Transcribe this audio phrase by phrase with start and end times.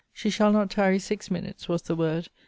[0.11, 2.29] She shall not tarry six minutes, was the word.